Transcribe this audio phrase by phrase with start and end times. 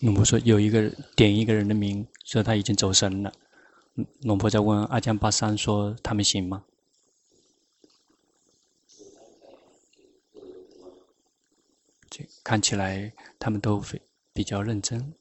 [0.00, 3.32] 龙婆说有一个点一个人的名，说他已经走神了。
[4.22, 6.64] 龙婆在问阿江巴桑说他们行吗？
[12.10, 14.00] 这看起来他们都非
[14.34, 15.14] 比较认真。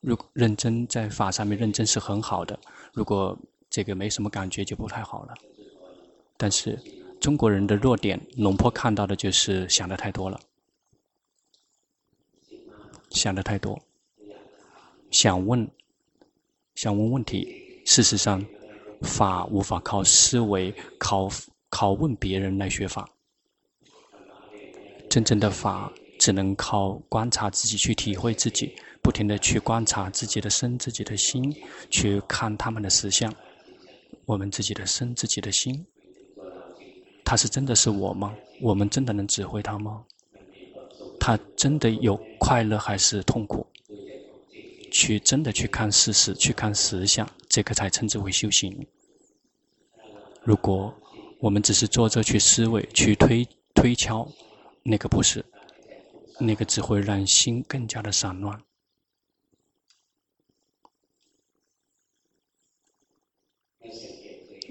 [0.00, 2.56] 如果认真在法上面认真是很好的，
[2.92, 3.36] 如果
[3.68, 5.34] 这个没什么感觉就不太好了。
[6.36, 6.80] 但是
[7.20, 10.40] 中国人的弱点，龙婆看到的就是想的太多了，
[13.16, 13.80] 想的太多，
[15.10, 15.66] 想问，
[16.74, 17.82] 想问问题。
[17.86, 18.44] 事实上，
[19.00, 21.30] 法无法靠思维、靠
[21.70, 23.08] 靠问别人来学法。
[25.08, 28.74] 真正的法只能靠观察自己去体会自己。
[29.00, 31.54] 不停的去观察自己的身、自己的心，
[31.88, 33.32] 去看他们的实相。
[34.24, 35.86] 我们自己的身、自己的心，
[37.24, 38.34] 他是真的是我吗？
[38.60, 40.04] 我们真的能指挥他吗？
[41.26, 43.66] 他真的有快乐还是痛苦？
[44.92, 48.86] 去真的去看事实，去看实相，这个才称之为修行。
[50.44, 50.94] 如果
[51.40, 54.30] 我们只是坐着去思维、去推推敲，
[54.84, 55.44] 那个不是，
[56.38, 58.62] 那个只会让心更加的散乱。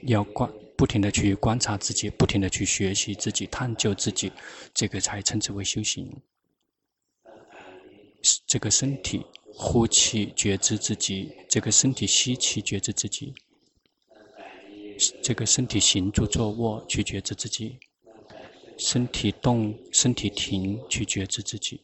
[0.03, 4.31] 要观，不停的去观察自己，不停的去学习自己，探究自己，
[4.73, 6.09] 这个才称之为修行。
[8.47, 13.33] 这个身体呼气觉知自己，这个身体吸气觉知自己，
[15.21, 17.77] 这个身体行住坐卧去觉知自己，
[18.77, 21.81] 身体动身体停去觉知自己，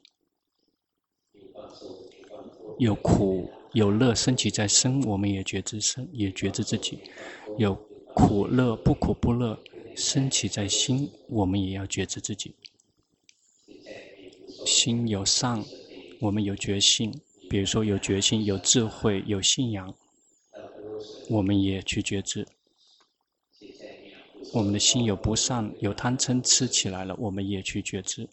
[2.78, 7.00] 有苦有乐升起在身，我们也觉知身，也觉知自己，
[7.58, 7.78] 有。
[8.14, 9.58] 苦乐不苦不乐，
[9.96, 12.54] 升起在心，我们也要觉知自己。
[14.66, 15.64] 心有善，
[16.22, 17.12] 我们有觉性，
[17.50, 19.92] 比如说有觉性、有智慧、有信仰，
[21.28, 22.48] 我们也去觉知。
[24.54, 28.30] 我们的心有不善，有贪嗔痴起来了，我们也去觉知。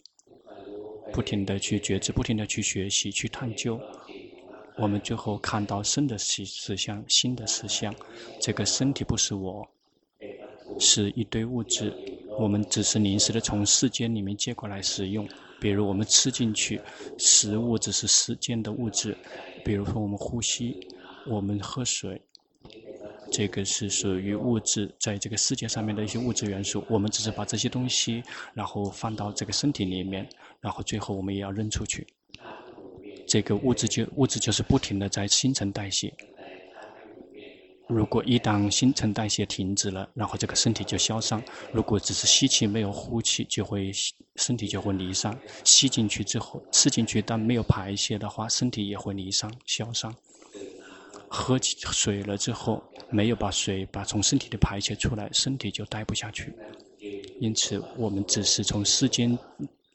[1.11, 3.81] 不停地去觉知，不停地去学习、去探究，
[4.77, 7.91] 我们最后看到生的实实相、心的实相。
[8.39, 9.67] 这个身体不是我。
[10.77, 11.91] 是一堆物质，
[12.39, 15.27] 我们只是临时的从世间里面借过来使用。
[15.59, 16.79] 比如我们吃进去，
[17.17, 19.13] 食物只是世间的物质；
[19.65, 20.87] 比如说我们呼吸，
[21.27, 22.21] 我们喝水，
[23.29, 26.81] 这个是属于物质，在这个世界上面的一些物质元素。
[26.87, 28.23] 我们只是把这些东西，
[28.53, 30.25] 然后放到这个身体里面，
[30.61, 32.07] 然后最后我们也要扔出去。
[33.27, 36.13] 这个物质就物质就是不停的在新陈代谢。
[37.89, 41.43] 如果一旦新陈代谢停止了，然后这个身体就消散。
[41.73, 43.91] 如果只是吸气没有呼气，就会
[44.35, 45.35] 身体就会离散。
[45.63, 50.15] 吸进去之后，吃进去但没有排泄的话，身体也会离散消散。
[51.27, 56.53] 喝起水了之后，没有把水把从身体里排泄出来，身体就待不下去。
[57.39, 59.35] 因此，我们只是从世间。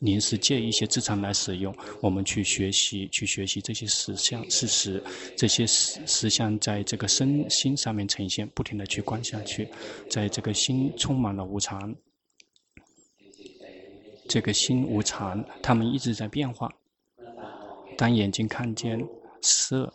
[0.04, 5.02] 临时借一些资产来使用，我们去学习，去学习这些实相事实，
[5.34, 9.66] 这些实实相在这个身心上面呈现，不停地去观下去，
[10.10, 11.94] 在这个心充满了无常，
[14.28, 16.70] 这个心无常，他们一直在变化。
[17.96, 19.02] 当眼睛看见
[19.40, 19.90] 色，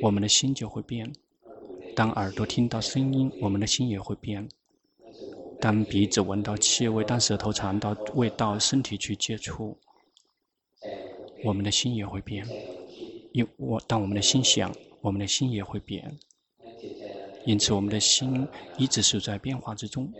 [0.00, 1.06] 我们的心就会变；
[1.94, 4.48] 当耳朵听到声音，我们的心也会变。
[5.64, 9.78] 当鼻子闻到气味，当舌头尝到味道，身体去接触，
[11.42, 12.46] 我们的心也会变。
[13.32, 14.70] 因我当我们的心想，
[15.00, 16.18] 我们的心也会变。
[17.46, 20.12] 因此，我们的心一直是在变化之中。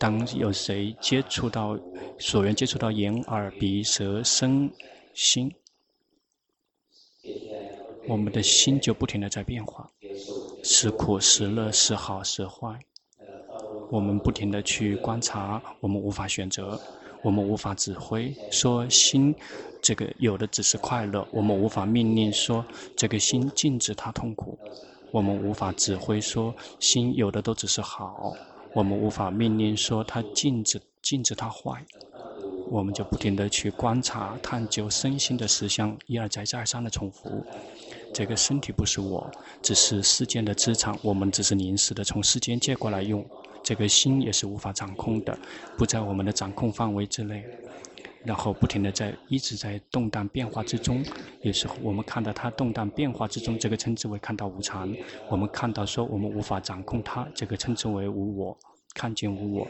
[0.00, 1.78] 当有谁接触到
[2.18, 4.68] 所缘，接触到眼、耳、鼻、舌、身、
[5.14, 5.54] 心，
[8.08, 9.88] 我们的心就不停的在变化，
[10.64, 12.80] 是苦是乐，是好是坏。
[13.88, 16.80] 我们不停地去观察，我们无法选择，
[17.22, 18.34] 我们无法指挥。
[18.50, 19.34] 说心，
[19.80, 22.64] 这个有的只是快乐，我们无法命令说
[22.96, 24.58] 这个心禁止它痛苦。
[25.12, 28.34] 我们无法指挥说心有的都只是好，
[28.72, 31.84] 我们无法命令说它禁止禁止它坏。
[32.68, 37.46] 我们就不停地去观察、探究身心的实相，一而再、再而三的重复。
[38.12, 39.30] 这个身体不是我，
[39.62, 43.24] 只是世间的资产，我们只是临时的从世间借过来用。
[43.66, 45.36] 这个心也是无法掌控的，
[45.76, 47.44] 不在我们的掌控范围之内，
[48.24, 51.04] 然后不停地在一直在动荡变化之中，
[51.42, 54.94] 也是我们看到它动荡变化之中，这个称之为看到无常。
[55.28, 58.56] 我们看到说我们无法掌控它，这个称之为无我，
[58.94, 59.66] 看见无我。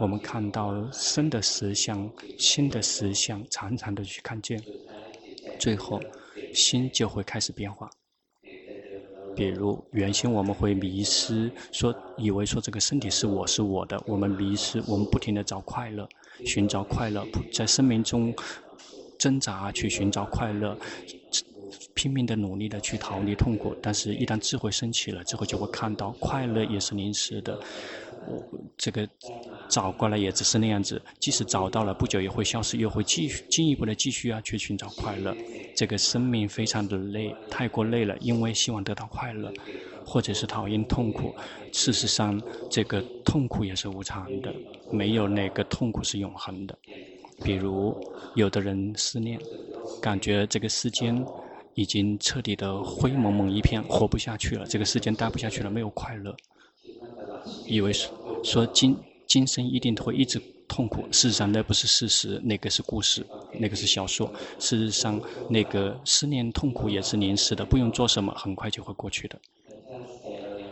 [0.00, 4.60] 我们看到生的实相、心的实相，常常的去看见。
[5.56, 6.00] 最后
[6.52, 7.88] 心就会开始变化。
[9.36, 16.08] 比如原先我们会迷失，说以为说这个身体是我是我的，我们迷失，我们不停的找快乐，
[16.44, 17.22] 寻找快乐，
[17.52, 18.34] 在生命中
[19.18, 20.76] 挣扎去寻找快乐，
[21.94, 23.74] 拼命的努力的去逃离痛苦。
[23.82, 27.58] 但是，一旦智慧升起了之后，就会看到快乐也是临时的。
[28.28, 28.42] 我
[28.76, 29.08] 这个
[29.68, 35.36] 找过来也只是那样子，即使找到了，不久也会消失，又会继续进一步的继续要去寻找快乐。
[35.76, 39.52] 这个生命非常的累，太过累了，因为希望得到快乐，
[40.04, 41.32] 或者是讨厌痛苦。
[41.72, 44.52] 事实上，这个痛苦也是无常的，
[44.90, 46.76] 没有哪个痛苦是永恒的。
[47.44, 47.94] 比如，
[48.34, 49.38] 有的人思念，
[50.00, 51.14] 感觉这个世间
[51.76, 56.34] 已经彻底的灰蒙蒙一片，活不下去了，这个世间待不下去了，没有快乐。
[57.66, 58.10] 以为说
[58.42, 58.96] 说今
[59.26, 63.24] 今生一定会一直痛苦，事实上那不是事实，那个是故事，
[63.60, 64.32] 那个是小说。
[64.58, 65.20] 事实上，
[65.50, 69.38] 那个思念痛苦也是临时的，不用做什么，很快就会过去的。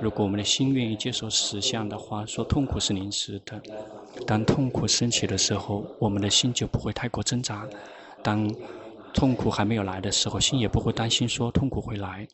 [0.00, 3.62] 如果我们的心愿意接受实相的话，说痛苦是临时的。
[4.26, 7.68] 当痛苦升起的时候，我们的心就不会太过挣扎；
[8.22, 8.50] 当
[9.14, 12.26] 痛苦还没有来的时候，心也不会担心说痛苦会来。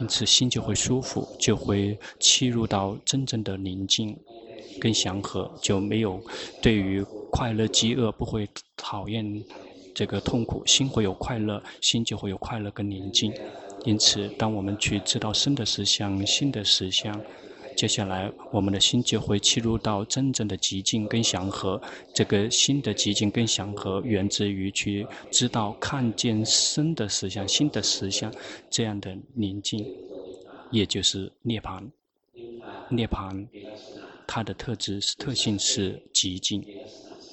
[0.00, 4.16] 因此，心就会舒服，就会切入到真正的宁静
[4.80, 6.20] 跟祥和，就没有
[6.60, 9.44] 对于快乐、饥饿不会讨厌
[9.94, 13.32] 这个痛苦，心会有快乐，心就会有快乐跟宁静。
[13.84, 17.20] 因此，当我们去知道生的实相、心的实相。
[17.76, 21.80] 接下来，我们的心就会切入到真正的寂静跟祥和。
[22.14, 28.32] 这个心的寂静跟祥和，源自于去知道、看见生的实相、新的实相
[28.70, 29.84] 这样的宁静，
[30.70, 31.82] 也就是涅槃。
[32.88, 33.46] 涅槃，
[34.26, 36.64] 它的特质是特性是寂静，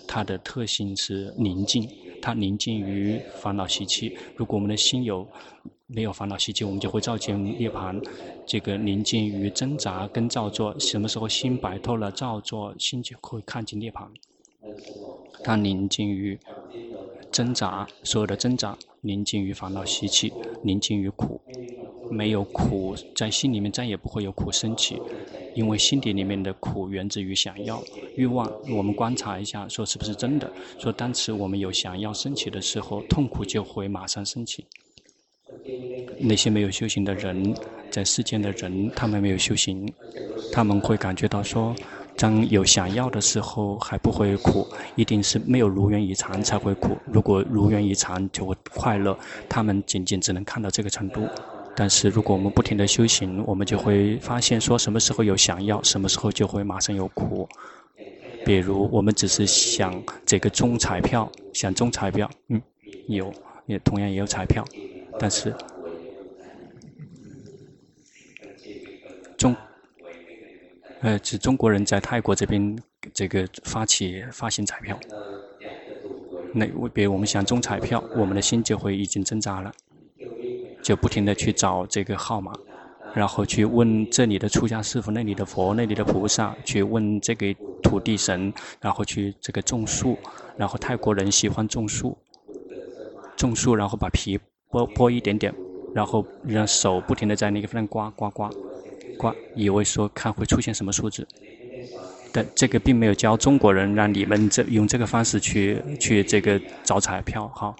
[0.07, 1.87] 它的特性是宁静，
[2.21, 4.17] 它宁静于烦恼习气。
[4.35, 5.27] 如果我们的心有
[5.87, 7.99] 没有烦恼习气，我们就会照见涅槃。
[8.45, 14.07] 这个宁静于挣扎跟造作，什么时候心摆脱了造作，心就会看见涅槃。
[15.43, 16.37] 它宁静于
[17.31, 20.31] 挣扎，所有的挣扎，宁静于烦恼习气，
[20.61, 21.41] 宁静于苦。
[22.11, 24.99] 没有苦，在心里面再也不会有苦升起，
[25.59, 27.83] 因为心底里面的苦源自于想要
[28.15, 28.49] 欲望。
[28.71, 30.49] 我们观察一下，说是不是真的？
[30.79, 34.65] 说当时我们有想要升起的时候，痛苦就会马上升起。
[36.17, 37.53] 那些没有修行的人，
[37.91, 39.93] 在世间的人，他们没有修行，
[40.49, 41.75] 他们会感觉到说，
[42.15, 44.65] 当有想要的时候还不会苦，
[44.95, 46.95] 一定是没有如愿以偿才会苦。
[47.11, 49.17] 如果如愿以偿就会快乐，
[49.49, 51.27] 他们仅仅只能看到这个程度。
[51.79, 57.47] 但是如果我们不停地修行，我们就会发现说，什么时候有想要，什么时候就会马上有苦。
[58.43, 62.61] 比如我们只是想这个中彩票，想中彩票，嗯，
[63.07, 63.33] 有，
[63.65, 64.61] 也同样也有彩票。
[65.17, 65.55] 但是，
[69.37, 69.55] 中，
[70.99, 72.77] 呃，是中国人在泰国这边
[73.13, 74.99] 这个发起发行彩票。
[76.53, 79.71] 那比如我们想中彩票，我们的心就会已经挣扎了，
[80.89, 82.51] 就不停地去找这个号码，
[83.13, 87.53] 然后去问这里的出家师父、那里的佛、那里的菩萨，去问这个
[87.83, 88.51] 土地神，
[88.81, 90.17] 然后去这个种树，
[90.57, 92.17] 然后泰国人喜欢种树，
[93.37, 94.39] 种树然后把皮。
[94.71, 95.53] 剥剥一点点，
[95.93, 98.49] 然后让手不停地在那个地方刮刮刮
[99.15, 101.27] 刮，以为说看会出现什么数字，
[102.31, 107.75] 但这个并没有教中国人让你们这用这个方式去去这个找彩票哈。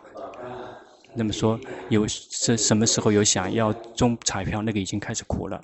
[1.14, 5.60] 那么说有是什么时候有想要中彩票，那个已经开始苦了。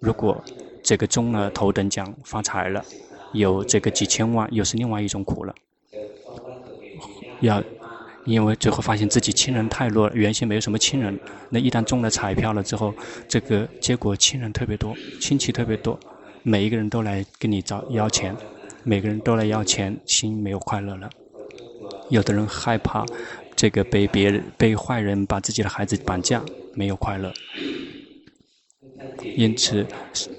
[0.00, 0.42] 如果
[0.82, 2.84] 这个中了头等奖发财了，
[3.32, 5.54] 有这个几千万，又是另外一种苦了，
[7.40, 7.62] 要。
[8.24, 11.16] 因为最后发现自己亲人太弱了，原先没有什么亲人，
[11.48, 12.92] 那一旦中了彩票了之后，
[13.28, 15.96] 这个结果亲人特别多，亲戚特别多，
[16.42, 18.36] 每一个人都来跟你找要钱，
[18.82, 21.08] 每个人都来要钱，心没有快乐了。
[22.10, 23.06] 有的人害怕
[23.56, 26.44] 这个被别人被坏人把自己的孩子绑架，
[26.74, 27.32] 没有快乐。
[29.36, 29.86] 因此，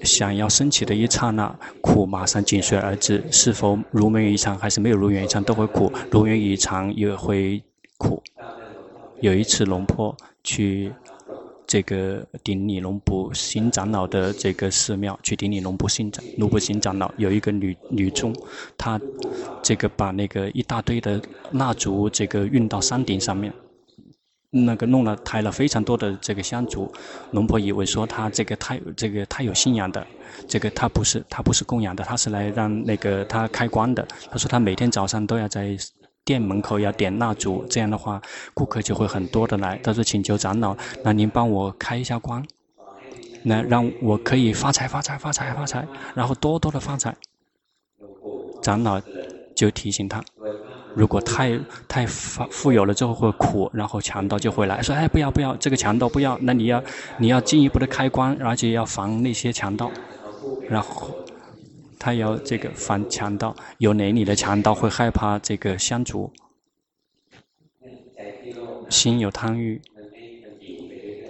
[0.02, 3.24] 想要升起的一刹那，苦马上紧随而至。
[3.30, 7.62] 是否如愿以偿，还是没有如愿以偿，都会苦；如愿以偿也会。
[7.98, 8.22] 苦。
[9.20, 10.92] 有一次，龙坡去
[11.68, 18.34] 这个顶礼龙布新长老的这个寺庙，去顶礼龙布新长龙布新长老，有一个女女众，
[18.78, 18.98] 她
[19.62, 21.20] 这个把那个一大堆的
[21.52, 23.52] 蜡烛这个运到山顶上面，
[24.48, 26.90] 那个弄了抬了非常多的这个香烛，
[27.32, 30.06] 龙婆以为说她这个太这个太有信仰的，
[30.48, 34.08] 这个她不是她不是供养的，她是来让那个她开光的。
[34.30, 35.76] 她说她每天早上都要在。
[36.28, 38.20] 店门口要点蜡烛，这样的话，
[38.52, 39.78] 顾客就会很多的来。
[39.82, 42.44] 他说：“请求长老，那您帮我开一下光，
[43.44, 47.16] 那让我可以发财、发财、发财、发财，然后多多的发财。”
[48.60, 49.00] 长老
[49.56, 50.22] 就提醒他。
[50.94, 51.58] 如果太
[51.88, 56.84] 太富富有了之后会苦，然后强盗就会来说：“哎，不要不要，这个强盗不要。”那你要
[57.16, 59.90] 你要进一步的开光，而且要防那些强盗。
[60.68, 61.10] 然后
[61.98, 66.32] 他要这个防强盗，有哪里的强盗会害怕这个香烛？
[68.88, 69.80] 心有贪欲，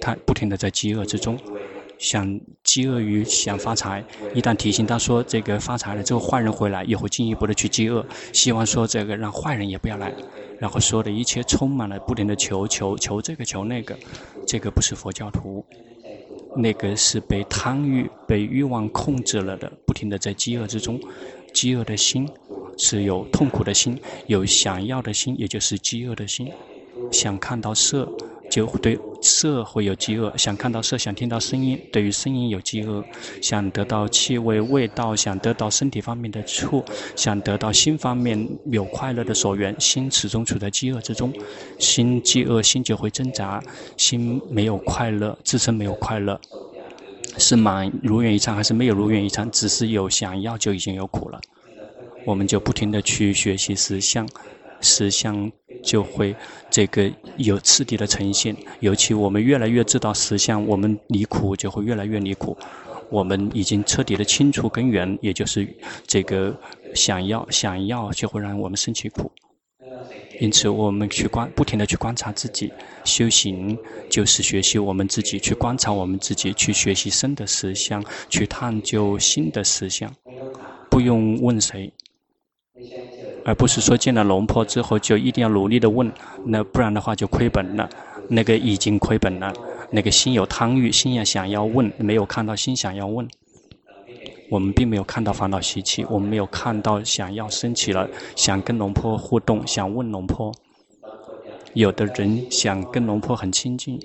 [0.00, 1.38] 他不停的在饥饿之中。
[1.98, 10.14] 想饥饿于想发财，一旦提醒他说这个发财了之后坏人回来，也会进一步的去饥饿，希望说这个让坏人也不要来，
[10.60, 13.98] 然后说的一切充满了不停的求求求这个求那个，
[14.46, 15.66] 这个不是佛教徒，
[16.60, 21.00] 那个是被贪欲被欲望控制了的，不停的在饥饿之中，
[21.54, 22.28] 饥饿的心
[22.76, 23.96] 是有痛苦的心，
[24.26, 26.50] 有想要的心，也就是饥饿的心，
[27.12, 28.08] 想看到色。
[28.50, 33.04] 就会对色会有饥饿，想看到色，想听到声音，对于声音有饥饿，
[33.42, 41.32] 想得到气味、味道，想得到身体方面的触，想得到心方面有快乐的所缘，心始终处在饥饿之中，
[41.78, 43.62] 心饥饿，心就会挣扎，
[43.96, 46.40] 心没有快乐，自身没有快乐，
[47.36, 49.50] 是满如愿以偿还是没有如愿以偿？
[49.50, 51.40] 只是有想要就已经有苦了，
[52.24, 54.26] 我们就不停地去学习实相。
[54.80, 55.50] 实相
[55.82, 56.34] 就会
[56.70, 62.56] 这个有次第的呈现，尤其我们越来越知道实相，我们离苦就会越来越离苦。
[63.10, 65.66] 我们已经彻底的清除根源，也就是
[66.06, 66.54] 这个
[66.94, 69.30] 想要想要就会让我们升起苦。
[70.40, 72.70] 因此，我们去观不停的去观察自己，
[73.04, 73.76] 修行
[74.08, 80.14] 就是学习我们自己，去观察我们自己，去学习生的实相，去探究新的实相，
[80.90, 81.92] 不用问谁。
[83.48, 86.12] 而不是说见了龙婆之后就一定要努力的问，
[86.44, 87.88] 那不然的话就亏本了。
[88.28, 89.50] 那个已经亏本了，
[89.90, 93.26] 那个心有贪欲，心也想要问，没有看到心想要问。
[94.50, 100.52] 我们并没有看到烦恼习气，我们没有看到想要升起了，想跟龙婆互动，想问龙婆。
[101.72, 103.98] 有的人想跟龙婆很亲近，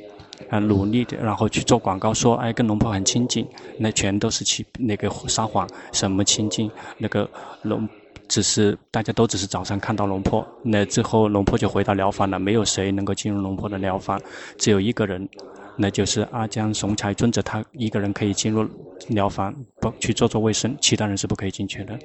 [0.50, 3.46] 啊，努力的，然后去做广告说，哎，跟龙婆很亲近，
[3.78, 7.30] 那全都是去那个撒谎，什么亲近，那个
[7.64, 7.86] 龙。
[8.34, 14.20] 只是大家都只是早上看到龙婆，那之后龙婆就回到疗房了，没有谁能够进入龙婆的疗房，
[14.58, 15.30] 只有一个人，
[15.78, 18.68] 那就是阿江雄才尊者，他一个人可以进入
[19.10, 21.96] 疗房，不去做做卫生，其他人是不可以进去的。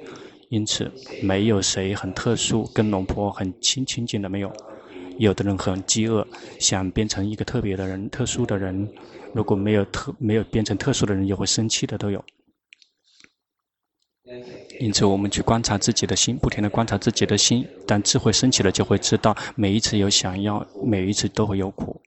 [0.49, 0.91] 因此，
[1.23, 4.53] 没有谁很特殊，跟龙婆很亲亲近的没有。
[5.17, 6.27] 有的人很饥饿，
[6.59, 8.87] 想变成一个特别的人、特殊的人，
[9.33, 12.23] 如果没有特没有变成特殊的人，也会生气的都有。
[14.79, 17.67] 因此，我们去观察自己的心，不停地观察自己的心。
[17.87, 21.99] 当智慧升起了，就会知道每一次有想要，每一次都会有苦。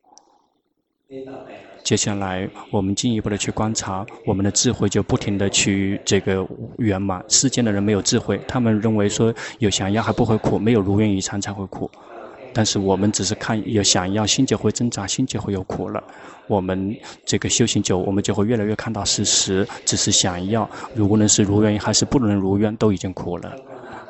[1.83, 6.47] 接下来，我们进一步的去观察，我们的智慧就不停地去这个
[6.79, 7.25] 圆满。
[7.29, 11.91] 世间的人没有智慧，他们认为说有想要还不会苦，没有如愿以偿才会苦。
[12.55, 16.02] 但是我们只是看有想要，心就会挣扎，心就会有苦了。
[16.47, 23.55] 我们这个修行久，我们就会越来越看到事实，只是想要，无论是如愿还是不能如愿，都已经苦了。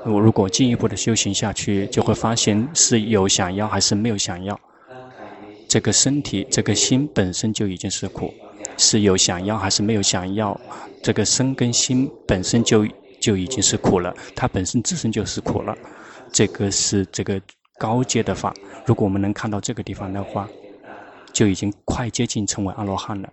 [0.05, 4.59] 我如果进一步的修行下去，就会发现是有想要还是没有想要。
[5.69, 8.33] 这个身体，这个心本身就已经是苦，
[8.77, 10.59] 是有想要还是没有想要，
[11.03, 12.87] 这个身跟心本身就
[13.21, 15.77] 就已经是苦了，它本身自身就是苦了。
[16.33, 17.41] 这个是这个。
[17.79, 18.55] 高阶的法，
[18.87, 20.49] 如果我们能看到这个地方的话，
[21.33, 23.29] 就已经快接近成为阿罗汉了。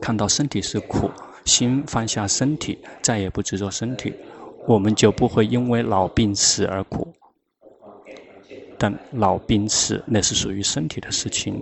[0.00, 1.10] 看到身体是苦，
[1.44, 4.14] 心放下身体，再也不执着身体，
[4.66, 7.12] 我们就不会因为老病死而苦。
[8.78, 11.60] 但老病死那是属于身体的事情，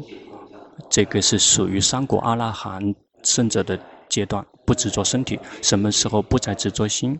[0.90, 3.78] 这个是属于三果阿拉汉圣者的
[4.08, 7.18] 阶段，不执着身体，什么时候不再执着心？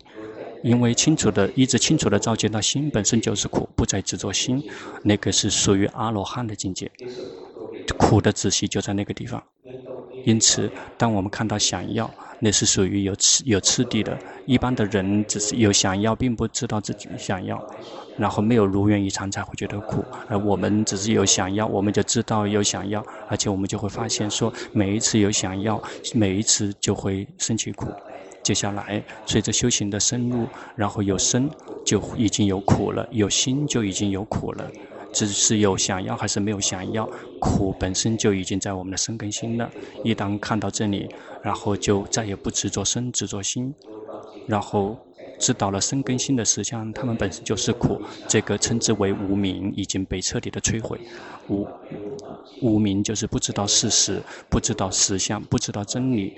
[0.62, 4.62] 因为清楚的，一直清楚的照见到心本身就是苦，不再执着心，
[5.02, 6.90] 那个是属于阿罗汉的境界。
[7.94, 9.42] 苦的仔细就在那个地方。
[10.24, 14.18] 因此，当我们看到想要，那是属于有次有次第的。
[14.44, 17.64] 一般的人只是有想要，并不知道自己想要，
[18.16, 20.04] 然后没有如愿以偿才会觉得苦。
[20.28, 25.80] 而我们只是有想要，我们就知道有想要，而且我们就会发现说，每一次有想要，
[26.14, 27.86] 每一次就会升起苦。
[28.42, 31.48] 接下来，随着修行的深入，然后有身
[31.84, 34.70] 就已经有苦了，有心就已经有苦了。
[35.16, 37.08] 只是有想要还是没有想要，
[37.40, 39.70] 苦本身就已经在我们的身跟心了。
[40.04, 41.08] 一旦看到这里，
[41.42, 43.75] 然后就再也不执着生，执着心，
[44.46, 44.94] 然后
[45.38, 47.99] 知道了生根心的实相，他们本身就是苦。
[48.28, 51.00] 这个称之为无明，已经被彻底的摧毁。
[51.49, 51.66] 无
[52.61, 54.20] 无明就是不知道事实，
[54.50, 56.37] 不知道实相，不知道真理。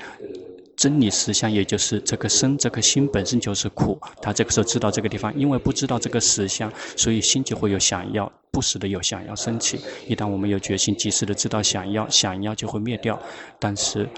[0.78, 3.98] 真理实相，也就是这个身、这个心本身就是苦。
[4.22, 9.80] 他这个时候知道这个地方，因为不知道这个实相，所以心就会有想要，不时的有想要升起。
[10.06, 13.20] 一旦我们有决心，及时的知道想要，想要就会灭掉。
[13.58, 14.08] 但是。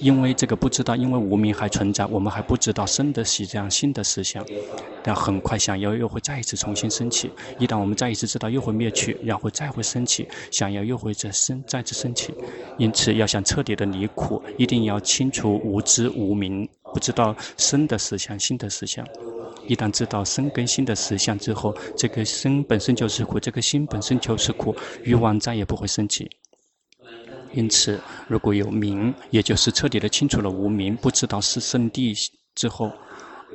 [0.00, 4.44] 因为这个不知道，因为无明还存在，我们还不知道生的实相、心的实相，
[5.02, 7.30] 但很快想要又会再一次重新升起。
[7.58, 12.32] 一旦我们再一次知道，又会灭去，然后再会升起，想要又会再生再次升起。
[12.78, 19.06] 因此，要想彻底的离苦，一定要清除无知无明，不知道生的实相、心的实相。
[19.66, 26.30] 一旦知道生跟心的实相之后，这个生本身就是苦，这个心本身就是苦，欲望再也不会升起。
[27.52, 32.14] 因此，如果有明，也就是彻底的清楚了无明，不知道是圣地
[32.54, 32.92] 之后，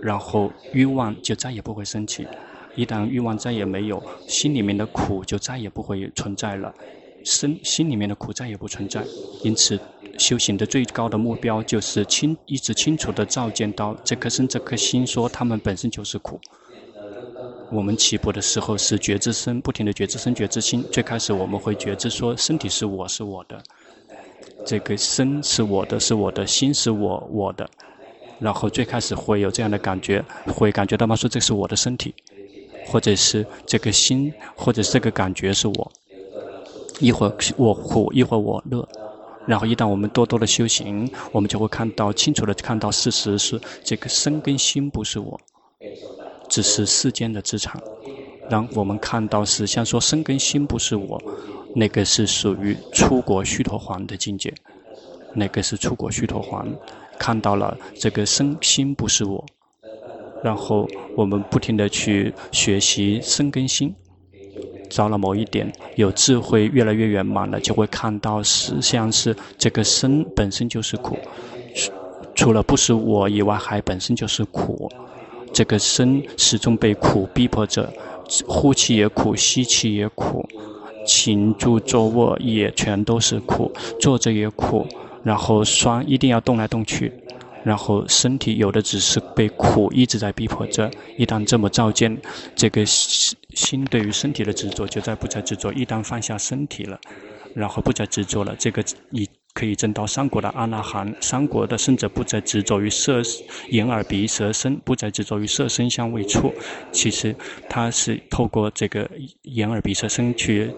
[0.02, 2.28] 然后欲望就再也不会升起。
[2.76, 6.74] 一旦欲望再也没有，心里面的苦就再也不会存在了，
[7.24, 9.06] 身心里面的苦再也不存在。
[9.44, 9.80] 因此，
[10.18, 16.42] 修行的最高的目标就是清，一直清楚的照见到这颗身、这颗心，说他们本身就是苦。
[17.72, 20.84] 我们起步的时候是觉知身，不停的觉知身、觉知心。
[20.92, 23.62] 最开始我们会觉知说，身体是我是我的。
[24.66, 27.70] 这个身是我的，是我的心是我我的，
[28.40, 31.16] 然后最开始会有这样的感觉，会感觉到吗？
[31.16, 32.14] 说这是我的身体，
[32.88, 35.92] 或者是这个心，或者是这个感觉是我。
[37.00, 38.88] 一会儿我苦，一会儿我乐，
[39.46, 45.40] 然后一旦我们多多的修行，我们就会看到清楚的看到事实是这个身跟心不是我，
[46.48, 47.82] 只是世间的资产。
[48.50, 51.22] 让我们看到实相说身跟心不是我。
[51.76, 54.54] 那个是属于出国须陀洹的境界，
[55.34, 56.68] 那个是出国须陀洹，
[57.18, 59.44] 看到了这个身心不是我，
[60.44, 63.94] 然后我们不停地去学习身跟心，
[64.96, 71.18] 到了某一点有智慧越来越圆满了，就会看到实相是这个身本身就是苦，
[72.36, 74.92] 除了不是我以外，还本身就是苦，
[75.52, 77.92] 这个身始终被苦逼迫着，
[78.48, 80.48] 呼气也苦，吸气也苦。
[81.06, 84.88] 行住坐卧也全都是苦，坐着也苦，
[85.24, 87.12] 然后双一定要动来动去，
[87.64, 90.90] 然后身体有的只是被苦一直在逼迫着。
[91.18, 92.18] 一旦这么照见，
[92.56, 95.72] 这个心对于身体的执着就再不再执着。
[95.74, 97.00] 一旦放下身体了，
[97.54, 103.22] 然后不再执着了，这个你可以证到三国的阿那含，三国的圣者不再执着于色、
[103.70, 106.52] 眼、耳、鼻、舌、身，不再执着于色、声、香、味、触。
[106.92, 107.36] 其实
[107.70, 109.08] 他是透过这个
[109.44, 110.72] 眼、耳、鼻、舌、身去。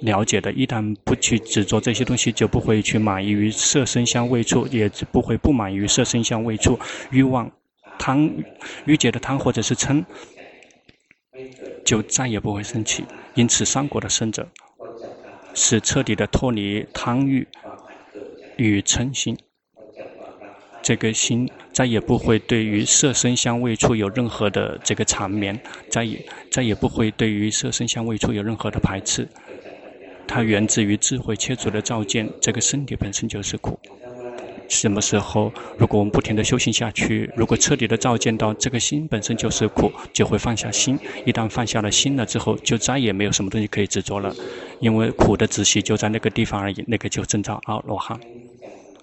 [0.00, 6.78] 了解的，一旦不去执着这些东西，就不会去满意于色声香味触，也不会不满于色声香味触。
[7.10, 7.50] 欲望、
[7.98, 8.32] 贪、
[8.84, 10.04] 欲界的贪或者是嗔，
[11.84, 13.04] 就再也不会升起。
[13.34, 14.48] 因此，三国的圣者
[15.54, 17.48] 是彻底的脱离贪欲
[18.56, 19.36] 与嗔心，
[20.80, 25.58] 这个心再也不会对于色声香味触有任何的这个缠绵，
[25.90, 29.28] 再也再也不会对于色声香味触有任何的排斥。
[30.28, 33.80] 它源自于智慧切除的照见，这个身体本身就是苦。
[34.68, 40.98] 什么时候，如果我们不停地修行下去，如果彻底的照见到这个心本身就是苦，就会放下心。
[41.24, 44.30] 一旦放下了心了之后，就再也没有什么东西可以执着了，
[44.80, 48.20] 因为苦的自息就在那个地方而已，那个就证到阿罗汉。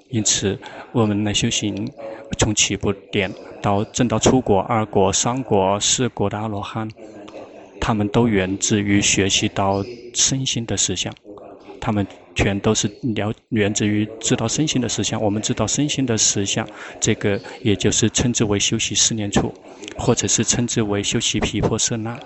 [0.10, 0.58] 因此，
[0.92, 1.92] 我们来修行，
[2.38, 6.88] 从起步点到证到初果、二果、三果、四果的阿罗汉。
[7.80, 9.84] 他们都源自于学习到
[10.14, 11.14] 身心的实相，
[11.80, 15.22] 他们全都是了源自于知道身心的实相。
[15.22, 16.68] 我们知道身心的实相，
[17.00, 19.54] 这个也就是称之为修习四念处，
[19.98, 22.20] 或者是称之为修习毗婆舍那。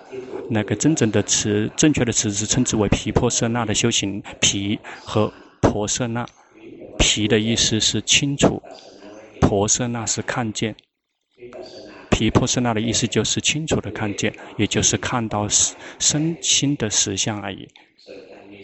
[0.50, 4.24] 那个真正的词，正确的词是称之为毗婆舍那的修行。
[4.40, 5.32] 毗和
[5.62, 6.26] 婆舍那，
[6.98, 8.60] 毗的意思是清楚，
[9.40, 10.76] 婆舍那是看见。
[12.20, 15.48] 毗婆舍那的意思就是清楚的看见，也就是看到
[16.00, 17.66] 身心的实相而已。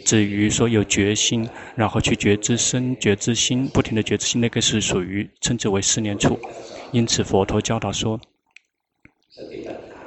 [0.04, 6.38] 至于说有决心，然后去觉知身、觉知心，不停的觉知心，那个是属于称之为四念处。
[6.92, 8.20] 因此佛陀教导说，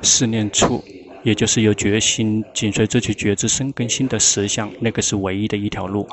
[0.02, 0.84] 四念处，
[1.22, 6.06] 也就是有决心紧随着去觉知身跟心的实相，那个是唯一的一条路。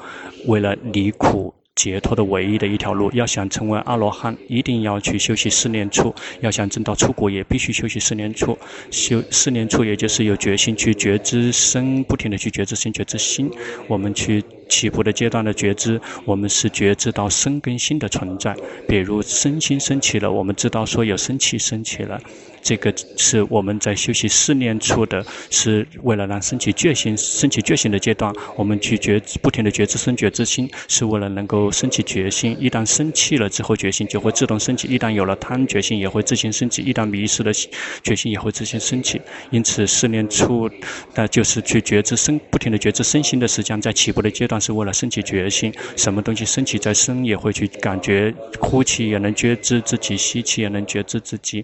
[0.47, 3.11] 为了离苦解脱的唯一的一条路。
[3.13, 8.57] 要想成为阿罗汉，一定要去修习四念处；要想证到出国，也必须修习四念处。
[8.91, 13.51] 修四念处，也就是有决心去觉知身，不停地去觉知心，觉知心。
[13.87, 18.55] 我们去起步的阶段的觉知，我们是觉知到身跟心的存在。
[18.87, 22.19] 比如身心升起了，我们知道说有生气升起了。
[22.65, 32.57] 这个是我们在修习四念处的，是为了让升起觉心、升起觉心的阶段，我们去觉不停的觉知身、觉知心，是为了能够升起觉心。
[32.59, 37.53] 一旦生气了之后，觉心就会自动升起；一旦有了贪觉心，也会自行升起；一旦迷失了
[38.01, 39.21] 觉心，也会自行升起。
[39.51, 40.67] 因此，四念处，
[41.13, 45.71] 那就是去觉知身，不停的觉知身心的时间，在起步的阶段是为了升起觉心。
[45.95, 51.63] 什么东西升起在身，也会去感觉；呼气也能觉知自己，吸气也能觉知自己，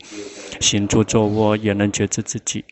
[0.60, 0.88] 行。
[0.92, 2.66] 坐坐卧也能觉知自己，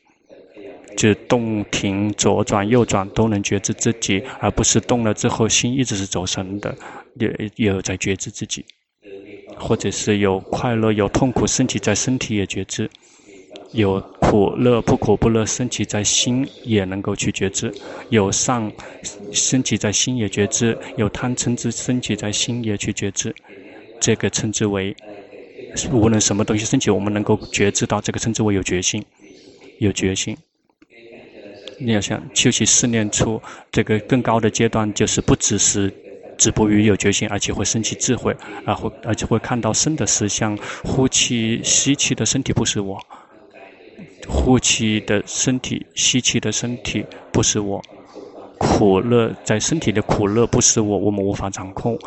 [0.97, 6.75] 就动停左转右转都能觉知自己，而不是动了之后心一直是走神的，
[7.15, 8.65] 也也在觉知自己，
[9.57, 12.89] 或者是有快乐有痛苦身体在身体也觉知，
[13.71, 17.73] 有苦乐不苦不乐升起在心也能够去觉知，
[18.09, 18.69] 有上
[19.31, 23.33] 升起在心也觉知，有贪嗔痴升起在心也去觉知，
[24.01, 24.93] 这个称之为。
[25.91, 29.03] 无论什么东西升起，我们能够觉知到这个称之为有决心，
[29.79, 30.37] 有决心。
[31.79, 35.93] 你要想修习四念出，这个更高的阶段就是不只是
[36.37, 40.57] 止步于有决心，而且会升起智慧，而会而且会看到生的实相。
[40.83, 42.99] 呼气、吸气的身体不是我，
[44.27, 47.81] 呼气的身体、吸气的身体不是我。
[48.57, 51.97] 苦乐在身体的苦乐不是我，我们无法掌控。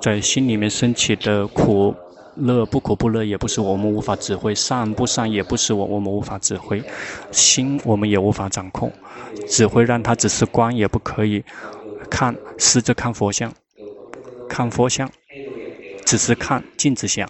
[0.00, 1.94] 在心里面升起的苦。
[2.36, 6.82] 乐不苦不乐也不是我们无法指挥，善不善也不是我我们无法指挥，
[7.30, 8.90] 心我们也无法掌控，
[9.46, 11.44] 指挥让它只是观也不可以，
[12.10, 13.52] 看试着看佛像，
[14.48, 15.10] 看佛像，
[16.06, 17.28] 只是看镜子像，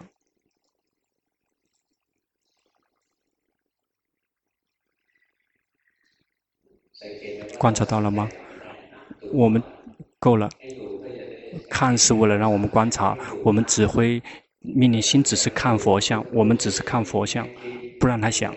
[7.59, 8.29] 观察到了吗？
[9.33, 9.61] 我们
[10.21, 10.49] 够了，
[11.69, 14.23] 看是为了让我们观察，我们指挥。
[14.63, 17.47] 命令心只是看佛像，我们只是看佛像，
[17.99, 18.55] 不让他想，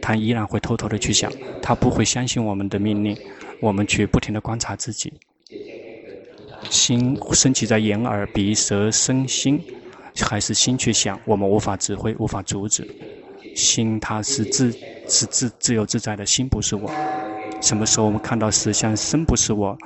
[0.00, 3.16] 他依然会偷偷的去想，他不会相信我们的命令，
[3.60, 5.12] 我们去不停的观察自己，
[6.70, 9.60] 心升起在眼耳鼻舌身心，
[10.20, 12.88] 还是心去想，我们无法指挥，无法阻止，
[13.56, 14.70] 心它是自
[15.08, 16.88] 是自自由自在的，心不是我，
[17.60, 19.76] 什么时候我们看到实相，身不是我，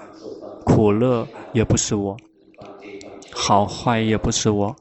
[0.64, 2.16] 苦乐也不是我，
[3.32, 4.76] 好坏也不是我。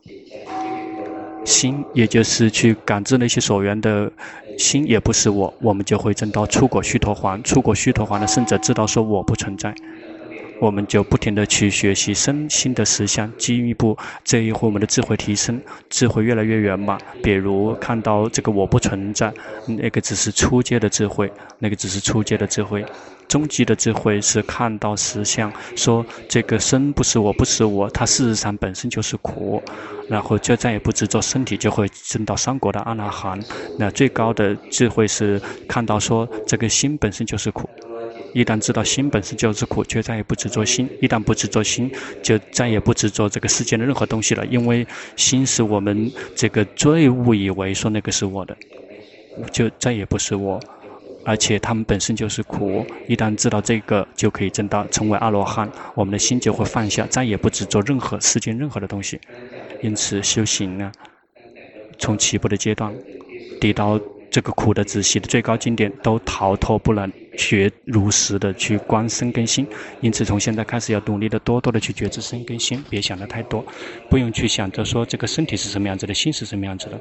[1.45, 4.11] 心，也就是去感知那些所缘的
[4.57, 7.41] 心，也不是我，我们就会证到出果须陀还。
[7.43, 9.73] 出果须陀还的圣者知道说我不存在，
[10.63, 16.97] 我们就不停地去学习身心的实相，进一步这一回我们的智慧提升，智慧越来越圆满。
[17.21, 19.33] 比如看到这个我不存在，
[19.67, 22.85] 那个只是初阶的智慧，那个只是初阶的智慧。
[23.27, 29.61] 终极的智慧是看到实相，说这个身不是我，不是我，它事实上本身就是苦，
[30.07, 33.37] 然后就再也不执着身体，就会证到三果的阿那含。
[33.77, 37.67] 那最高的智慧是看到说这个心本身就是苦，
[38.33, 41.91] 一旦知道心本身就是苦，就再也不执着心，一旦不执着心，
[42.21, 48.57] 就再也不执着这个世间的任何东西了，因为心是我们这个最误以为说那个是我的，
[49.51, 50.59] 就再也不是我。
[51.25, 59.17] 而且他们本身就是苦，一旦知道这个，就可以证到成为阿罗汉，我们的心就会放下，再也不执着任何世间任何的东西。
[59.81, 60.91] 因此修行呢，
[61.97, 62.93] 从起步的阶段，
[63.61, 63.97] 抵到
[64.33, 69.67] 这个苦的仔细的最高经典，都逃脱不了觉如实的去观身根心。
[69.99, 73.63] 因此从现在开始要努力的多多的去觉知身根心，别想的太多，
[74.09, 76.99] 不用去想着说这个身体是什么样子的，心是什么样子的。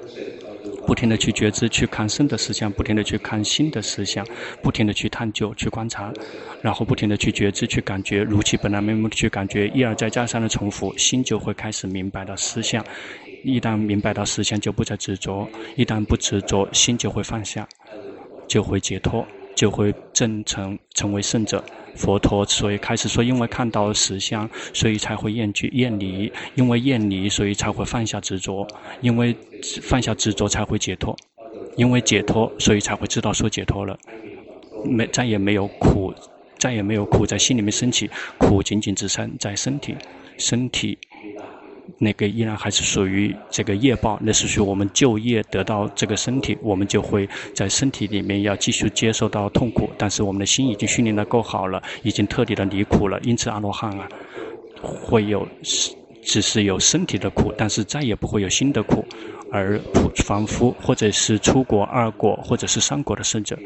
[0.87, 4.25] 不停地去觉知，去看身的实相；不停地去看心的实相；
[4.62, 6.12] 不停地去探究、去观察，
[6.61, 12.85] 然后不停地去觉知、去感觉，如其本来面目去感觉，一而再、再三的重复，心就会开始明白到实相。
[13.45, 17.68] 一旦明白到实相，就不再执着；一旦不执着，心就会放下，
[18.47, 21.62] 就会解脱，就会正成成为圣者。
[21.95, 28.67] 佛陀所以开始说，因为看到实相，所以才会厌倦、厌离；因为厌离，所以才会放下执着；
[29.01, 29.37] 因为
[29.83, 31.15] 放下执着，才会解脱；
[31.77, 33.99] 因为解脱，所以才会知道说解脱了，
[34.85, 36.13] 没再也没有苦，
[36.59, 39.95] 再也没有苦在心里面升起，苦仅仅只剩在身体，
[40.39, 40.99] 身体。
[42.03, 49.88] 那个依然还是属于这个业报，那是属于我们就业得到这个身体，我们就会在身体里面要继续接受到痛苦。
[49.97, 53.21] 但是我们的心已经训练得够好了，已经彻底的离苦了。
[53.23, 54.09] 因此阿罗汉啊，
[54.83, 55.47] 会有
[56.25, 59.05] 只是有身体的苦，但是再也不会有新的苦。
[59.53, 59.81] 而
[60.17, 63.57] 凡夫或者是初果、二果或者是三果的圣者，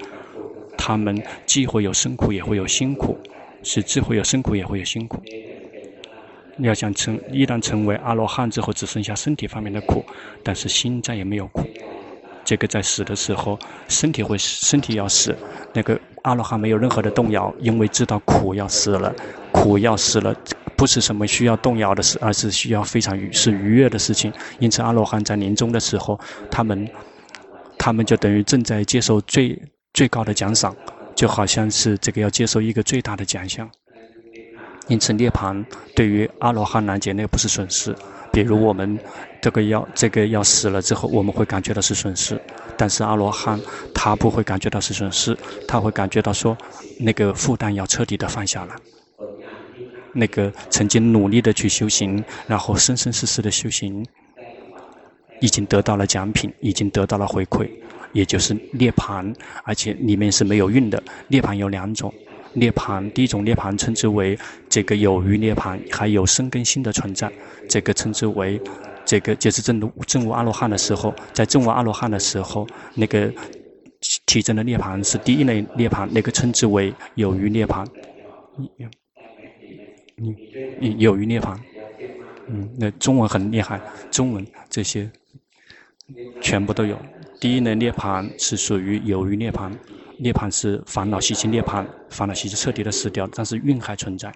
[0.77, 3.17] 他们既会有生苦，也会有辛苦，
[3.63, 5.23] 是既会有生苦，也会有辛苦。
[6.59, 10.05] 要想成，一旦成为阿罗汉之后，只剩下身体方面的苦，
[10.43, 11.63] 但是心再也没有苦。
[12.45, 15.37] 这个在死的时候，身体会身体要死，
[15.73, 19.15] 那个阿罗汉没有任何的动摇，因为知道苦要死了，
[19.53, 20.35] 苦要死了。
[20.77, 24.31] 不是什么需要动摇的事，而是需要非常愉是愉悦的事情。
[24.59, 26.87] 因此，阿罗汉在临终的时候，他们，
[27.79, 29.59] 他们就等于正在接受最
[29.95, 30.77] 最高的奖赏，
[31.15, 33.69] 就好像是这个要接受一个最大的奖项。
[34.89, 37.95] 因此，涅槃对于阿罗汉来讲，那个不是损失。
[38.33, 38.99] 比如我们
[39.41, 42.41] 这个要这个要死了之后，我们会感觉到是损失，
[42.77, 43.59] 但是阿罗汉
[43.95, 46.57] 他不会感觉到是损失，他会感觉到说
[46.99, 48.77] 那个负担要彻底的放下了。
[50.13, 54.07] 那个曾经努力的去修行，然后生生世世的修行，
[55.41, 57.69] 已经得到了奖品，已经得到了回馈，
[58.13, 61.03] 也就是涅槃，而且里面是没有运的。
[61.29, 62.13] 涅槃有两种，
[62.57, 64.39] 涅槃第一种涅槃称之为
[64.69, 67.31] 这个有余涅槃，还有生根心的存在，
[67.69, 68.61] 这个称之为
[69.05, 73.31] 这个就是证入证悟阿罗汉的时候，在证悟阿罗汉的时候，那个
[74.25, 77.87] 体证的涅槃是第一类涅槃，那个称之为有余涅槃。
[80.19, 80.35] 嗯，
[80.99, 81.59] 有余涅槃，
[82.49, 83.79] 嗯，那中文很厉害，
[84.11, 85.11] 中文这些
[86.41, 86.97] 全部都有。
[87.39, 89.71] 第一类，涅槃是属于有余涅槃，
[90.19, 94.33] 涅槃是烦恼习气涅槃，烦恼习气彻底的死掉，但是蕴还存在，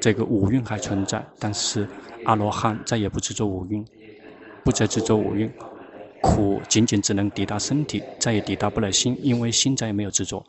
[0.00, 1.86] 这个五蕴还存在，但是
[2.24, 3.84] 阿罗汉再也不执着五蕴，
[4.64, 5.50] 不再执着五蕴，
[6.22, 10.44] 苦仅仅只能抵达身体，再也抵达不了心，因为心再也没有执着。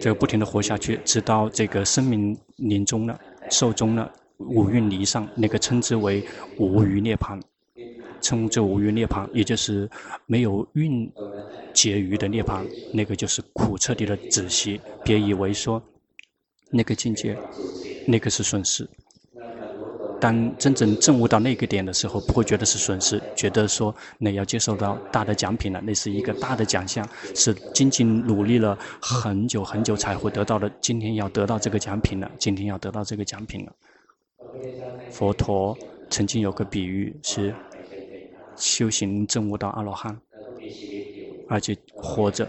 [0.00, 3.18] 这个不停地活下去，直到这个生命临终了、
[3.50, 6.24] 寿终了，五蕴离上，那个称之为
[6.58, 7.40] 无余涅槃，
[8.20, 9.88] 称之无余涅槃，也就是
[10.26, 11.10] 没有蕴
[11.72, 14.80] 结余的涅槃，那个就是苦彻底的止息。
[15.04, 15.82] 别以为说
[16.70, 17.36] 那个境界，
[18.06, 18.88] 那个是损失。
[20.18, 30.70] 当真正证悟到那个点的时候，不会觉得是损失，觉得说那要接受到大的奖品了，那是一个大的奖项，是仅仅努力了很久很久才会得到的。
[30.80, 33.72] 今天要得到这个奖品了，今天要得到这个奖品了。
[35.10, 35.76] 佛陀
[36.08, 37.54] 曾经有个比喻是，
[38.56, 40.18] 修行证悟到阿罗汉，
[41.48, 42.48] 而且活着，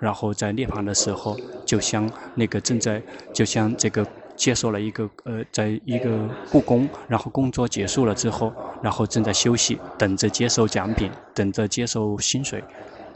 [0.00, 4.06] 然后在涅槃的时候，就像那个正在，就像这个。
[4.38, 12.62] 接受了一个呃，在一个故宫，然后工作结束了之后，然后正在休息，等着接受奖品，等着接受薪水，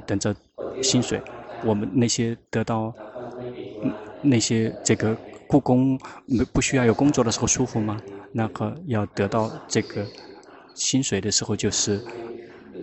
[0.04, 0.34] 等着
[0.82, 1.22] 薪水。
[1.64, 2.92] 我们那些得到
[4.20, 8.02] 那些这个故宫没不需要有工作的时候舒服吗？
[8.32, 10.04] 那个要得到这个
[10.74, 12.04] 薪水的时候，就是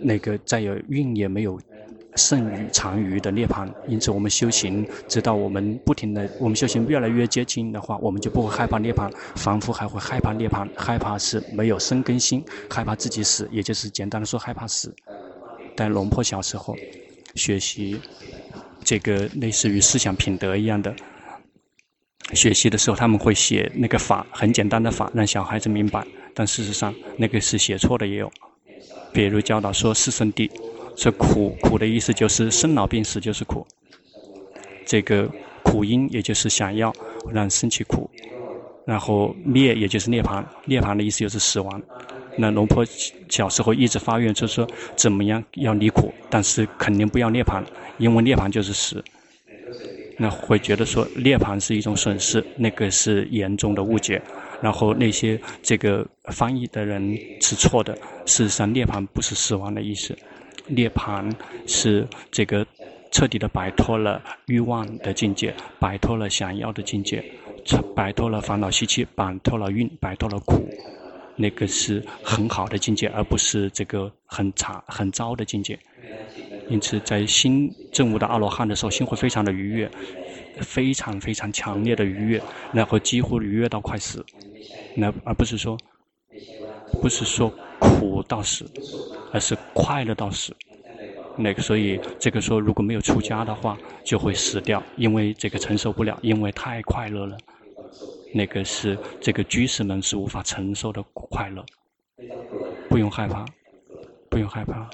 [0.02, 1.60] 那个再有运也没有。
[2.16, 9.08] 剩余残余的涅槃，因此我们修行，直到我们不停的，我们修行越来越接近的话，我们就不会害怕涅槃。
[9.36, 14.92] 凡夫还会害怕涅槃，害怕是没有生根心，害怕自己死，也就是简单的说害怕死。
[15.76, 16.76] 但龙婆小时候
[17.36, 18.00] 学习
[18.82, 20.92] 这个类似于思想品德一样的
[22.34, 26.04] 学习的时候，他们会写那个法，很简单的法，让小孩子明白。
[26.34, 28.30] 但事实上，那个是写错的也有，
[29.12, 30.50] 比如教导说四圣谛。
[30.96, 33.66] 这苦苦的意思就是生老病死就是苦，
[34.84, 35.26] 这个
[35.62, 36.94] 苦因也就是想要
[37.32, 38.10] 让生起苦，
[38.84, 41.80] 然后灭也就是涅槃，涅槃的意思就是死亡。
[42.36, 42.84] 那龙婆
[43.30, 47.64] 小时候一直发愿，就是说怎么样要离苦，但是肯定不要涅槃，
[47.96, 49.02] 因为涅槃就是死。
[50.22, 54.20] 那会觉得说涅槃是一种损失，那个是严重的误解。
[54.60, 57.94] 然后那些这个翻译的人是错的，
[58.26, 60.14] 事实上涅槃不是死亡的意思。
[60.66, 61.32] 涅槃
[61.66, 62.66] 是这个
[63.10, 67.24] 彻底的摆脱了欲望的境界，摆脱了想要的境界，
[67.96, 70.68] 摆脱了烦恼习气，摆脱了运，摆脱了苦，
[71.34, 75.78] 那个是很好的境界，而不是这个很差、很糟的境界。
[76.70, 79.90] 因此，在心证悟的阿罗汉的时候，心会非常的愉悦，
[80.62, 82.40] 非常非常强烈的愉悦，
[82.72, 84.24] 然后几乎愉悦到快死，
[84.94, 85.76] 那而不是说，
[87.02, 88.64] 不是说苦到死。
[89.32, 90.52] 而是快乐到死，
[91.36, 97.38] 那个所以这个说如果没有出家的话就会死掉，因为这个承受不了，因为太快乐了，
[98.34, 101.64] 那个是这个居士们是无法承受的快乐，
[102.88, 103.44] 不用害怕，
[104.28, 104.90] 不用害怕。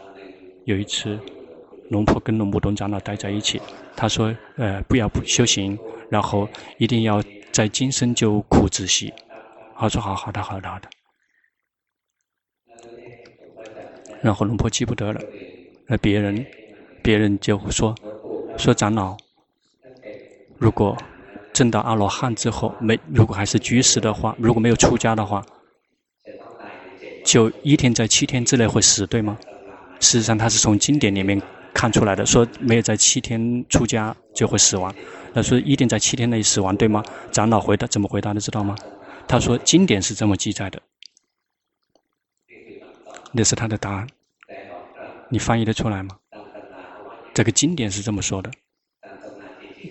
[0.67, 1.19] 有一次，
[1.91, 3.61] 龙婆跟龙木东长老待在一起，
[3.95, 5.79] 他说：“呃，不要不修行，
[6.11, 7.23] 然后一定要
[7.53, 9.13] 在今生就苦止息。”
[9.79, 10.89] 他说：“好好的，好的，好的。”
[14.23, 15.21] 然后龙婆记不得了，
[15.87, 16.45] 那别人，
[17.03, 17.95] 别人就说，
[18.57, 19.17] 说长老，
[20.59, 20.97] 如果
[21.53, 25.45] 证到阿罗汉之后没，如果还是居士的话，如果没有出家的话，
[27.25, 29.39] 就一天在七天之内会死，对吗？
[30.01, 31.41] 事实上，他是从经典里面
[31.77, 34.95] 看出来的，说没有在七天出家就会死亡，
[35.35, 37.05] 那说一定在七天内死亡，对吗？
[37.31, 38.75] 长老回答怎么回答的，知道吗？
[39.29, 40.81] 他说经典是这么记载的。
[43.33, 44.09] 那是他的答案，
[45.29, 46.17] 你翻译得出来吗？
[47.35, 48.51] 这个经典是这么说的，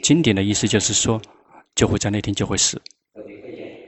[0.01, 1.21] 经典的意思就是说，
[1.75, 2.81] 就会在那天就会死。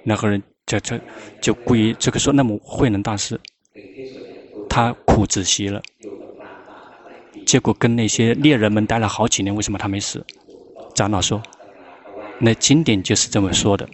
[0.03, 0.99] 那个人就就
[1.41, 3.39] 就故意这个说，那么慧能大师，
[4.69, 5.81] 他苦子息了，
[7.45, 10.25] 结果跟那些猎人们待了好几年，为什么他没死？
[10.93, 11.41] 长老说，
[12.39, 13.87] 那经典就是这么说的。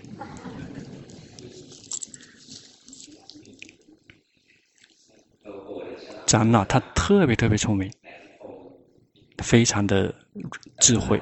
[6.25, 7.91] 长老他特别特别聪明，
[9.37, 10.13] 非常的
[10.79, 11.21] 智慧。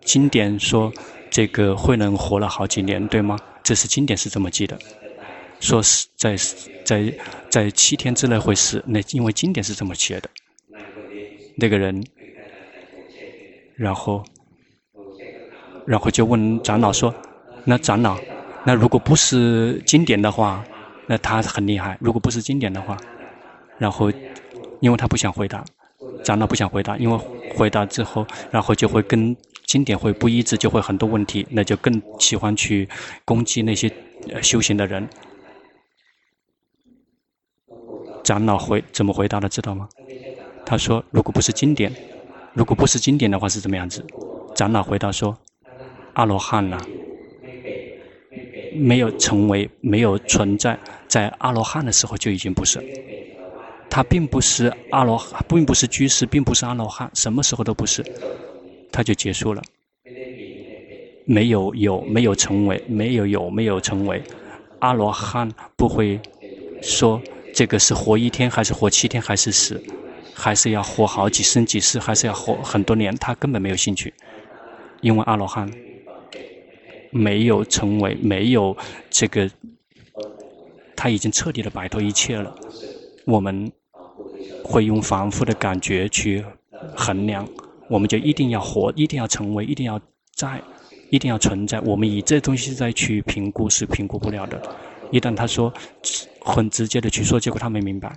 [0.00, 0.92] 经典说
[1.30, 3.38] 这个慧能活了好几年，对吗？
[3.62, 4.76] 这是经典是这么记的，
[5.60, 6.36] 说是在
[6.84, 7.14] 在
[7.48, 8.82] 在七天之内会死。
[8.86, 10.28] 那因为经典是这么写的。
[11.56, 12.04] 那个人，
[13.76, 14.24] 然后
[15.86, 17.14] 然后就问长老说
[17.64, 18.18] ：“那长老，
[18.64, 20.64] 那如果不是经典的话，
[21.06, 22.96] 那他很厉害；如果不是经典的话。”
[23.76, 24.08] 然后，
[24.80, 25.64] 因为他不想回答，
[26.22, 27.16] 长老不想回答，因为
[27.56, 29.36] 回答之后，然后就会跟
[29.66, 32.88] 经典会不一致，就会很多问题，那就更喜欢去
[33.24, 33.90] 攻击那些
[34.42, 35.08] 修行的人。
[38.22, 39.88] 长老回怎么回答的，知道吗？
[40.64, 41.94] 他说：“如果不是经典，
[42.52, 44.04] 如果不是经典的话是怎么样子？”
[44.54, 45.36] 长老回答说
[46.14, 46.78] ：“阿罗汉呐，
[48.70, 52.82] 没有成为，没有存在，在阿罗汉的时候就已经不是。”
[53.90, 58.04] 他并不是阿罗，并不是居士，并不是阿罗汉，什么时候都不是，
[58.90, 59.62] 他就结束了。
[61.24, 64.22] 没有有，没有成为，没有有，没有成为。
[64.80, 66.20] 阿罗汉不会
[66.80, 67.22] 说
[67.52, 69.80] 这个是活一天，还是活七天，还是死，
[70.34, 74.12] 还是要活好几生几世，还是要活很多年，他根本没有兴趣，
[75.00, 75.70] 因为阿罗汉
[77.10, 78.76] 没有成为，没有
[79.08, 79.48] 这个，
[80.96, 82.54] 他已经彻底的摆脱一切了。
[83.24, 83.72] 我们。
[84.62, 86.42] 会用凡夫的感觉去
[86.96, 87.46] 衡量，
[87.88, 90.00] 我们就一定要活，一定要成为，一定要
[90.34, 90.60] 在，
[91.10, 91.78] 一定要存在。
[91.80, 94.60] 我们以这东西再去评估是评估不了的。
[95.10, 95.72] 一旦他说
[96.40, 98.16] 很直接的去说，结果他没明白。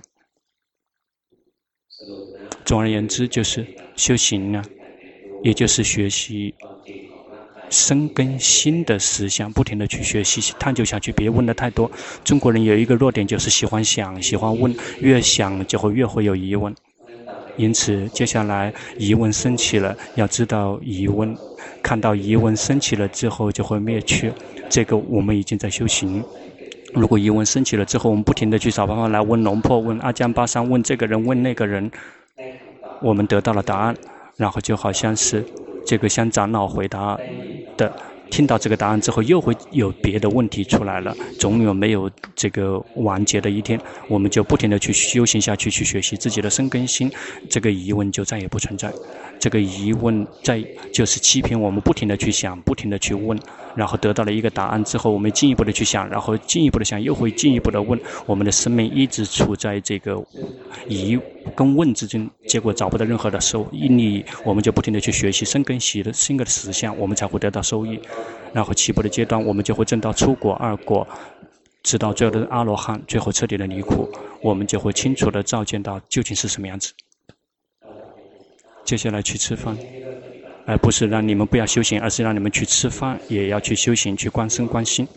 [2.64, 4.64] 总而言之，就是修行啊，
[5.42, 6.54] 也就是学习。
[7.70, 11.90] 深根新的思想，不停地去学习、探究下去，别问的太多。
[12.24, 16.74] 中国人有一个弱点，就是喜欢想、喜欢问，越想就会越会有疑问。
[17.58, 21.36] 因此，接下来疑问升起了，要知道疑问，
[21.82, 24.32] 看到疑问升起了之后就会灭去。
[24.70, 26.24] 这个我们已经在修行。
[26.94, 31.90] 如果疑问升起了之后，我们不停地去找办法来问龙婆、问阿江巴桑、问这个人、问那个人，
[33.00, 33.96] 我们得到了答案，
[34.36, 35.44] 然后就好像是。
[35.86, 37.18] 这个向长老回答
[37.78, 37.90] 的，
[38.30, 43.80] 听到这个答案之后，又会有别的问题出来了，总有没有这个完结的一天。
[44.06, 47.10] 我们就不停地去修行下去，去学习自己的深根心，
[47.48, 48.92] 这个疑问就再也不存在。
[49.38, 53.38] 这个疑问在就是欺骗我们，不停地去想，不停地去问。
[53.78, 57.96] 然后得到了一个答案之后，我们进一步的去想，然后进一步的想，又会进一步的问。
[58.26, 60.20] 我们的生命一直处在这个
[60.88, 61.16] 疑
[61.54, 68.00] 跟问之间，结果找不到任何的收益利，我们就不停的去学习深根习的新的实相，我们才会得到收益。
[68.52, 71.06] 然后起步的阶段，我们就会证到初果、二果，
[71.84, 74.10] 直到最后的阿罗汉，最后彻底的离苦，
[74.42, 76.92] 我们就会清楚的照见到究竟是什么样子。
[78.84, 79.78] 接下来去吃饭。
[80.68, 85.08] 而不是让你们不要修行，而是让你们去吃饭，也要去修行，去观身观心。